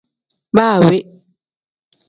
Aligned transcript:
Baa 0.55 0.77
we. 0.87 0.97